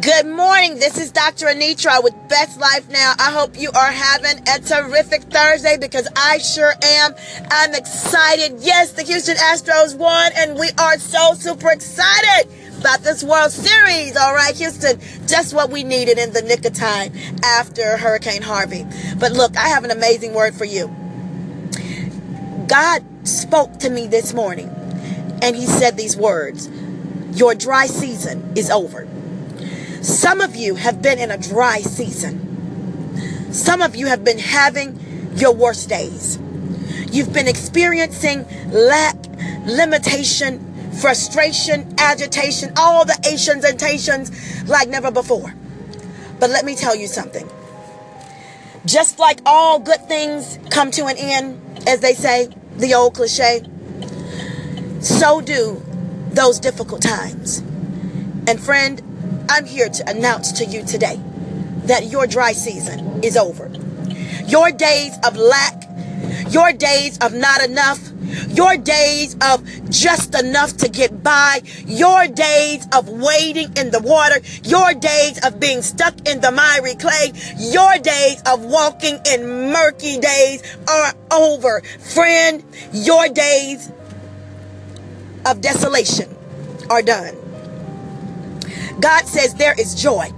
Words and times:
Good 0.00 0.26
morning. 0.26 0.76
This 0.78 0.96
is 0.96 1.12
Dr. 1.12 1.48
Anitra 1.48 2.02
with 2.02 2.14
Best 2.26 2.58
Life 2.58 2.88
Now. 2.88 3.12
I 3.18 3.30
hope 3.30 3.60
you 3.60 3.70
are 3.72 3.92
having 3.92 4.38
a 4.48 4.58
terrific 4.58 5.24
Thursday 5.24 5.76
because 5.76 6.08
I 6.16 6.38
sure 6.38 6.72
am. 6.82 7.14
I'm 7.50 7.74
excited. 7.74 8.60
Yes, 8.60 8.92
the 8.92 9.02
Houston 9.02 9.36
Astros 9.36 9.94
won 9.94 10.32
and 10.34 10.58
we 10.58 10.70
are 10.78 10.98
so 10.98 11.34
super 11.34 11.70
excited 11.70 12.50
about 12.78 13.00
this 13.02 13.22
World 13.22 13.50
Series. 13.50 14.16
All 14.16 14.34
right, 14.34 14.56
Houston, 14.56 14.98
just 15.28 15.52
what 15.52 15.68
we 15.68 15.84
needed 15.84 16.16
in 16.16 16.32
the 16.32 16.40
nick 16.40 16.64
of 16.64 16.72
time 16.72 17.12
after 17.44 17.98
Hurricane 17.98 18.40
Harvey. 18.40 18.86
But 19.18 19.32
look, 19.32 19.58
I 19.58 19.68
have 19.68 19.84
an 19.84 19.90
amazing 19.90 20.32
word 20.32 20.54
for 20.54 20.64
you. 20.64 20.86
God 22.66 23.04
spoke 23.28 23.78
to 23.80 23.90
me 23.90 24.06
this 24.06 24.32
morning 24.32 24.70
and 25.42 25.54
he 25.54 25.66
said 25.66 25.98
these 25.98 26.16
words. 26.16 26.70
Your 27.34 27.54
dry 27.54 27.86
season 27.88 28.54
is 28.56 28.70
over. 28.70 29.06
Some 30.02 30.40
of 30.40 30.56
you 30.56 30.74
have 30.74 31.00
been 31.00 31.20
in 31.20 31.30
a 31.30 31.38
dry 31.38 31.80
season. 31.80 33.52
Some 33.52 33.80
of 33.80 33.94
you 33.94 34.06
have 34.06 34.24
been 34.24 34.38
having 34.38 34.98
your 35.36 35.54
worst 35.54 35.88
days. 35.88 36.40
You've 37.12 37.32
been 37.32 37.46
experiencing 37.46 38.44
lack, 38.70 39.16
limitation, 39.64 40.90
frustration, 41.00 41.94
agitation, 41.98 42.72
all 42.76 43.04
the 43.04 43.16
Asians 43.30 43.64
and 43.64 43.78
Tations 43.78 44.66
like 44.68 44.88
never 44.88 45.12
before. 45.12 45.54
But 46.40 46.50
let 46.50 46.64
me 46.64 46.74
tell 46.74 46.96
you 46.96 47.06
something. 47.06 47.48
Just 48.84 49.20
like 49.20 49.40
all 49.46 49.78
good 49.78 50.08
things 50.08 50.58
come 50.70 50.90
to 50.92 51.06
an 51.06 51.16
end, 51.16 51.60
as 51.86 52.00
they 52.00 52.14
say, 52.14 52.48
the 52.76 52.94
old 52.94 53.14
cliche, 53.14 53.62
so 55.00 55.40
do 55.40 55.80
those 56.30 56.58
difficult 56.58 57.02
times. 57.02 57.58
And 58.48 58.58
friend, 58.58 59.00
I'm 59.54 59.66
here 59.66 59.90
to 59.90 60.08
announce 60.08 60.50
to 60.52 60.64
you 60.64 60.82
today 60.82 61.20
that 61.84 62.06
your 62.06 62.26
dry 62.26 62.52
season 62.52 63.22
is 63.22 63.36
over. 63.36 63.70
Your 64.46 64.70
days 64.70 65.14
of 65.26 65.36
lack, 65.36 65.84
your 66.48 66.72
days 66.72 67.18
of 67.18 67.34
not 67.34 67.62
enough, 67.62 68.00
your 68.48 68.78
days 68.78 69.36
of 69.42 69.62
just 69.90 70.34
enough 70.34 70.78
to 70.78 70.88
get 70.88 71.22
by, 71.22 71.60
your 71.84 72.28
days 72.28 72.86
of 72.94 73.10
waiting 73.10 73.70
in 73.76 73.90
the 73.90 74.00
water, 74.00 74.40
your 74.64 74.94
days 74.94 75.38
of 75.44 75.60
being 75.60 75.82
stuck 75.82 76.26
in 76.26 76.40
the 76.40 76.50
miry 76.50 76.94
clay, 76.94 77.34
your 77.58 77.98
days 77.98 78.40
of 78.46 78.64
walking 78.64 79.20
in 79.26 79.70
murky 79.70 80.18
days 80.18 80.62
are 80.88 81.12
over. 81.30 81.82
Friend, 82.00 82.64
your 82.94 83.28
days 83.28 83.92
of 85.44 85.60
desolation 85.60 86.34
are 86.88 87.02
done. 87.02 87.41
God 89.00 89.26
says 89.26 89.54
there 89.54 89.74
is 89.78 89.94
joy. 89.94 90.30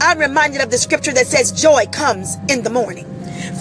I'm 0.00 0.18
reminded 0.18 0.60
of 0.62 0.70
the 0.70 0.78
scripture 0.78 1.12
that 1.14 1.26
says 1.26 1.52
joy 1.52 1.86
comes 1.92 2.36
in 2.48 2.62
the 2.62 2.70
morning. 2.70 3.06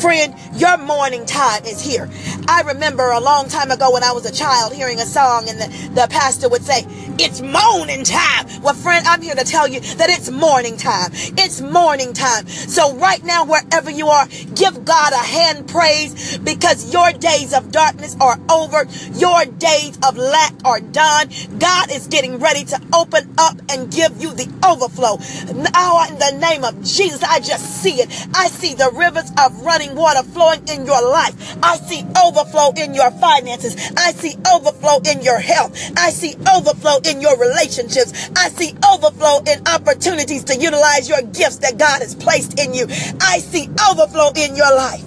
Friend, 0.02 0.34
your 0.56 0.78
morning 0.78 1.26
time 1.26 1.64
is 1.66 1.82
here. 1.82 2.10
I 2.48 2.62
remember 2.62 3.12
a 3.12 3.20
long 3.20 3.50
time 3.50 3.72
ago 3.72 3.92
when 3.92 4.04
I 4.04 4.12
was 4.12 4.26
a 4.26 4.34
child 4.34 4.74
hearing 4.74 5.00
a 5.00 5.06
song 5.06 5.50
and 5.50 5.60
the, 5.60 6.02
the 6.02 6.08
pastor 6.10 6.50
would 6.50 6.64
say, 6.64 6.86
it's 7.20 7.42
morning 7.42 8.04
time. 8.04 8.48
Well, 8.62 8.74
friend, 8.74 9.06
I'm 9.08 9.22
here 9.22 9.36
to 9.36 9.44
tell 9.46 9.68
you 9.68 9.80
that 9.80 10.10
it's 10.10 10.30
morning 10.32 10.78
time. 10.78 11.12
It's 11.14 11.62
morning 11.62 12.14
time. 12.14 12.48
So 12.48 12.96
right 12.96 13.24
now, 13.24 13.46
wherever 13.46 13.92
you 13.92 14.08
are, 14.10 14.28
give 14.56 14.84
God 14.86 15.14
a 15.14 15.18
hand 15.18 15.68
praise 15.68 16.38
because 16.40 16.92
your 16.92 17.12
days 17.12 17.54
of 17.54 17.72
darkness 17.72 18.16
are 18.20 18.40
over. 18.50 18.86
Your 19.16 19.46
days 19.46 19.98
of 20.08 20.18
lack 20.18 20.54
are 20.66 20.80
done. 20.80 21.30
God 21.60 21.92
is 21.92 22.08
getting 22.08 22.40
ready 22.40 22.66
to 22.66 22.82
open 22.94 23.34
up 23.38 23.58
and 23.70 23.92
give 23.92 24.22
you 24.22 24.34
the 24.34 24.52
overflow. 24.66 25.18
Now, 25.54 26.08
in 26.10 26.18
the 26.20 26.38
name 26.40 26.64
of 26.64 26.82
Jesus, 26.84 27.24
I 27.24 27.40
just 27.40 27.82
see 27.82 28.02
it. 28.02 28.10
I 28.34 28.48
see 28.48 28.74
the 28.74 28.92
rivers 28.92 29.32
of 29.40 29.66
running 29.74 29.96
water 29.96 30.22
flowing 30.22 30.62
in 30.70 30.86
your 30.86 31.02
life. 31.02 31.34
I 31.64 31.78
see 31.78 32.06
overflow 32.24 32.74
in 32.78 32.94
your 32.94 33.10
finances. 33.10 33.76
I 33.98 34.12
see 34.12 34.36
overflow 34.54 35.00
in 35.12 35.24
your 35.24 35.40
health. 35.40 35.74
I 35.98 36.12
see 36.12 36.36
overflow 36.56 37.00
in 37.10 37.22
your 37.22 37.40
relationships. 37.40 38.30
I 38.38 38.50
see 38.50 38.76
overflow 38.88 39.40
in 39.48 39.68
opportunities 39.68 40.44
to 40.46 40.56
utilize 40.56 41.10
your 41.10 41.24
gifts 41.24 41.58
that 41.60 41.80
God 41.80 42.02
has 42.04 42.14
placed 42.14 42.60
in 42.60 42.76
you. 42.76 42.86
I 43.20 43.40
see 43.40 43.68
overflow 43.90 44.30
in 44.36 44.56
your 44.56 44.76
life. 44.76 45.04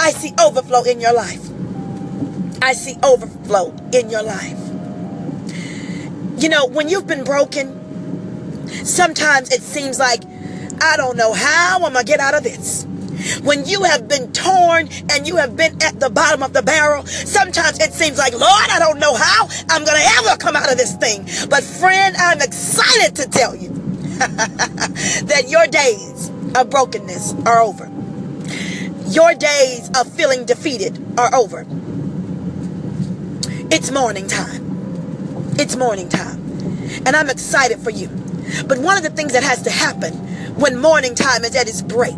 I 0.00 0.12
see 0.12 0.32
overflow 0.40 0.84
in 0.84 1.02
your 1.02 1.12
life. 1.12 1.44
I 2.62 2.72
see 2.72 2.96
overflow 3.02 3.74
in 3.92 4.08
your 4.08 4.22
life. 4.22 4.58
You 6.38 6.48
know, 6.48 6.66
when 6.68 6.88
you've 6.88 7.06
been 7.06 7.24
broken, 7.24 7.68
sometimes 8.86 9.52
it 9.52 9.60
seems 9.60 9.98
like, 9.98 10.22
I 10.80 10.96
don't 10.96 11.18
know 11.18 11.34
how 11.34 11.84
I'm 11.84 11.92
going 11.92 11.94
to 11.94 12.04
get 12.04 12.20
out 12.20 12.34
of 12.34 12.42
this. 12.42 12.86
When 13.42 13.64
you 13.66 13.82
have 13.84 14.08
been 14.08 14.32
torn 14.32 14.88
and 15.10 15.26
you 15.26 15.36
have 15.36 15.56
been 15.56 15.82
at 15.82 16.00
the 16.00 16.10
bottom 16.10 16.42
of 16.42 16.52
the 16.52 16.62
barrel, 16.62 17.04
sometimes 17.06 17.80
it 17.80 17.92
seems 17.92 18.18
like, 18.18 18.32
Lord, 18.32 18.70
I 18.70 18.78
don't 18.78 18.98
know 18.98 19.14
how 19.14 19.48
I'm 19.70 19.84
going 19.84 19.96
to 19.96 20.08
ever 20.18 20.36
come 20.36 20.56
out 20.56 20.70
of 20.70 20.78
this 20.78 20.94
thing. 20.96 21.24
But 21.48 21.62
friend, 21.62 22.16
I'm 22.18 22.40
excited 22.40 23.16
to 23.16 23.28
tell 23.28 23.54
you 23.56 23.68
that 24.18 25.44
your 25.48 25.66
days 25.66 26.30
of 26.54 26.70
brokenness 26.70 27.34
are 27.46 27.60
over. 27.60 27.90
Your 29.08 29.34
days 29.34 29.90
of 29.96 30.10
feeling 30.12 30.44
defeated 30.44 30.98
are 31.18 31.34
over. 31.34 31.66
It's 33.70 33.90
morning 33.90 34.26
time. 34.28 35.54
It's 35.58 35.76
morning 35.76 36.08
time. 36.08 36.40
And 37.06 37.16
I'm 37.16 37.30
excited 37.30 37.80
for 37.80 37.90
you. 37.90 38.08
But 38.66 38.78
one 38.78 38.96
of 38.96 39.02
the 39.02 39.10
things 39.10 39.32
that 39.32 39.42
has 39.42 39.62
to 39.62 39.70
happen 39.70 40.14
when 40.54 40.80
morning 40.80 41.14
time 41.14 41.44
is 41.44 41.56
at 41.56 41.68
its 41.68 41.82
break 41.82 42.16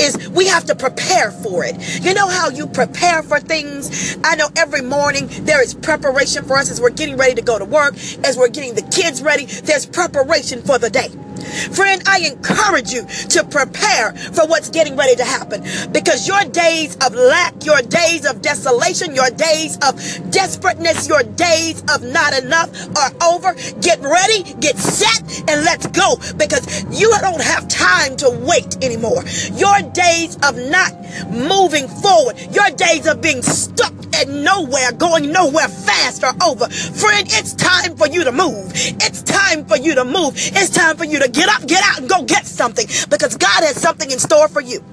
is 0.00 0.28
we 0.30 0.46
have 0.48 0.64
to 0.66 0.74
prepare 0.74 1.30
for 1.30 1.64
it. 1.64 1.76
You 2.04 2.14
know 2.14 2.28
how 2.28 2.50
you 2.50 2.66
prepare 2.66 3.22
for 3.22 3.40
things? 3.40 4.16
I 4.24 4.36
know 4.36 4.48
every 4.56 4.82
morning 4.82 5.28
there 5.44 5.62
is 5.62 5.74
preparation 5.74 6.44
for 6.44 6.56
us 6.56 6.70
as 6.70 6.80
we're 6.80 6.90
getting 6.90 7.16
ready 7.16 7.34
to 7.34 7.42
go 7.42 7.58
to 7.58 7.64
work, 7.64 7.94
as 8.24 8.36
we're 8.36 8.48
getting 8.48 8.74
the 8.74 8.82
kids 8.82 9.22
ready. 9.22 9.46
There's 9.46 9.86
preparation 9.86 10.62
for 10.62 10.78
the 10.78 10.90
day. 10.90 11.08
Friend, 11.42 12.02
I 12.06 12.20
encourage 12.20 12.92
you 12.92 13.06
to 13.30 13.44
prepare 13.44 14.12
for 14.12 14.46
what's 14.46 14.70
getting 14.70 14.96
ready 14.96 15.16
to 15.16 15.24
happen 15.24 15.62
because 15.92 16.26
your 16.26 16.42
days 16.44 16.96
of 16.96 17.14
lack, 17.14 17.64
your 17.64 17.82
days 17.82 18.26
of 18.26 18.42
desolation, 18.42 19.14
your 19.14 19.30
days 19.30 19.78
of 19.82 19.96
desperateness, 20.30 21.08
your 21.08 21.22
days 21.22 21.82
of 21.94 22.02
not 22.02 22.34
enough 22.34 22.70
are 22.96 23.12
over. 23.22 23.54
Get 23.80 24.00
ready, 24.00 24.42
get 24.60 24.78
set, 24.78 25.22
and 25.48 25.64
let's 25.64 25.86
go 25.88 26.16
because 26.36 26.84
you 26.90 27.10
don't 27.20 27.42
have 27.42 27.68
time 27.68 28.16
to 28.18 28.30
wait 28.30 28.82
anymore. 28.82 29.22
Your 29.54 29.80
days 29.92 30.36
of 30.42 30.56
not 30.56 30.92
moving 31.30 31.88
forward, 31.88 32.38
your 32.52 32.70
days 32.70 33.06
of 33.06 33.20
being 33.20 33.42
stuck 33.42 33.92
and 34.14 34.44
nowhere, 34.44 34.92
going 34.92 35.32
nowhere 35.32 35.68
fast 35.68 36.24
are 36.24 36.34
over. 36.44 36.68
Friend, 36.68 37.26
it's 37.30 37.54
time 37.54 37.96
for 37.96 38.06
you 38.08 38.24
to 38.24 38.32
move. 38.32 38.72
It's 38.74 39.22
time 39.22 39.64
for 39.64 39.76
you 39.76 39.94
to 39.94 40.04
move. 40.04 40.34
It's 40.36 40.70
time 40.70 40.96
for 40.96 41.04
you 41.04 41.20
to 41.20 41.28
get 41.28 41.48
up, 41.48 41.66
get 41.66 41.82
out, 41.84 42.00
and 42.00 42.08
go 42.08 42.22
get 42.24 42.46
something 42.46 42.86
because 43.08 43.36
God 43.36 43.64
has 43.64 43.80
something 43.80 44.10
in 44.10 44.18
store 44.18 44.48
for 44.48 44.60
you. 44.60 44.84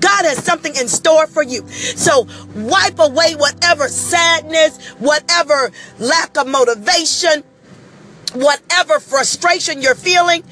God 0.00 0.24
has 0.24 0.42
something 0.42 0.74
in 0.76 0.88
store 0.88 1.26
for 1.26 1.42
you. 1.42 1.66
So 1.68 2.26
wipe 2.54 2.98
away 2.98 3.34
whatever 3.36 3.88
sadness, 3.88 4.90
whatever 4.98 5.70
lack 5.98 6.36
of 6.36 6.48
motivation, 6.48 7.44
whatever 8.34 9.00
frustration 9.00 9.82
you're 9.82 9.94
feeling 9.94 10.42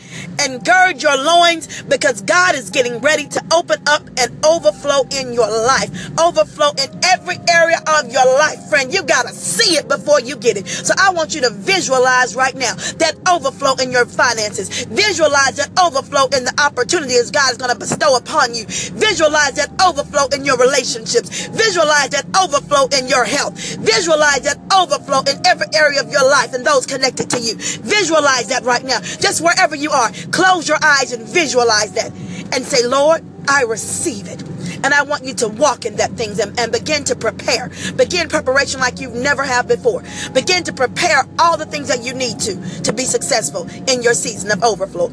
and 0.40 0.64
gird 0.64 1.02
your 1.02 1.16
loins 1.16 1.82
because 1.82 2.22
God 2.22 2.54
is 2.54 2.70
getting 2.70 2.98
ready 3.00 3.26
to 3.26 3.44
open 3.52 3.78
up 3.86 4.02
and 4.18 4.44
overflow 4.44 5.02
in 5.12 5.32
your 5.32 5.48
life. 5.48 5.90
Overflow 6.18 6.70
in 6.78 6.88
every 7.04 7.36
area 7.48 7.78
of 7.98 8.10
your 8.12 8.26
life, 8.26 8.68
friend. 8.68 8.92
You 8.92 9.02
got 9.02 9.26
to 9.26 9.32
see 9.32 9.76
it 9.76 9.88
before 9.88 10.20
you 10.20 10.36
get 10.36 10.56
it. 10.56 10.66
So 10.66 10.94
I 10.98 11.12
want 11.12 11.34
you 11.34 11.40
to 11.42 11.50
visualize 11.50 12.36
right 12.36 12.54
now 12.54 12.74
that 12.98 13.16
overflow 13.28 13.74
in 13.82 13.90
your 13.90 14.06
finances. 14.06 14.84
Visualize 14.84 15.56
that 15.56 15.70
overflow 15.81 16.26
in 16.36 16.44
the 16.44 16.54
opportunities 16.62 17.31
God 17.31 17.52
is 17.52 17.58
going 17.58 17.72
to 17.72 17.78
bestow 17.78 18.16
upon 18.16 18.54
you. 18.54 18.64
Visualize 18.66 19.54
that 19.54 19.70
overflow 19.82 20.26
in 20.34 20.44
your 20.44 20.56
relationships. 20.56 21.46
Visualize 21.48 22.10
that 22.10 22.26
overflow 22.36 22.86
in 22.98 23.08
your 23.08 23.24
health. 23.24 23.58
Visualize 23.78 24.42
that 24.42 24.58
overflow 24.74 25.20
in 25.31 25.40
every 25.46 25.66
area 25.74 26.00
of 26.00 26.10
your 26.10 26.28
life 26.28 26.54
and 26.54 26.64
those 26.64 26.86
connected 26.86 27.31
to 27.31 27.40
you. 27.40 27.56
Visualize 27.82 28.49
that 28.49 28.65
right 28.65 28.85
now. 28.85 29.00
Just 29.00 29.43
wherever 29.43 29.75
you 29.75 29.91
are, 29.91 30.11
close 30.31 30.69
your 30.69 30.79
eyes 30.82 31.12
and 31.12 31.26
visualize 31.26 31.93
that 31.93 32.12
and 32.53 32.65
say, 32.65 32.87
Lord, 32.87 33.23
I 33.49 33.62
receive 33.62 34.29
it. 34.29 34.43
And 34.85 34.94
I 34.94 35.03
want 35.03 35.25
you 35.25 35.35
to 35.35 35.49
walk 35.49 35.85
in 35.85 35.97
that 35.97 36.12
things 36.12 36.38
and, 36.38 36.59
and, 36.59 36.70
begin 36.70 37.03
to 37.05 37.17
prepare. 37.17 37.70
Begin 37.97 38.29
preparation 38.29 38.81
like 38.81 39.00
you've 39.00 39.15
never 39.15 39.43
have 39.43 39.67
before. 39.67 40.05
Begin 40.32 40.62
to 40.65 40.73
prepare 40.73 41.25
all 41.38 41.56
the 41.56 41.67
things 41.67 41.88
that 41.88 42.05
you 42.05 42.15
need 42.15 42.38
to 42.41 42.82
to 42.82 42.93
be 42.93 43.05
successful 43.05 43.69
in 43.88 44.03
your 44.03 44.15
season 44.15 44.53
of 44.53 44.62
overflow. 44.62 45.11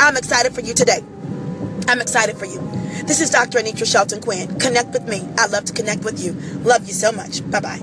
I'm 0.00 0.16
excited 0.16 0.54
for 0.54 0.60
you 0.60 0.74
today. 0.74 1.00
I'm 1.88 2.00
excited 2.00 2.36
for 2.36 2.46
you. 2.46 2.60
This 3.06 3.20
is 3.20 3.30
Dr. 3.30 3.58
Anitra 3.58 3.90
Shelton 3.90 4.20
Quinn. 4.20 4.58
Connect 4.58 4.92
with 4.92 5.08
me. 5.08 5.22
I 5.38 5.46
love 5.46 5.64
to 5.66 5.72
connect 5.72 6.02
with 6.04 6.22
you. 6.22 6.32
Love 6.62 6.86
you 6.86 6.92
so 6.92 7.12
much. 7.12 7.48
Bye 7.48 7.60
bye. 7.60 7.80